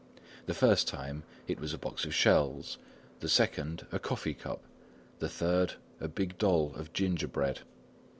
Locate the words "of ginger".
6.73-7.27